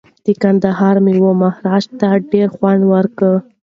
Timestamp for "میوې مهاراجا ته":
1.05-2.09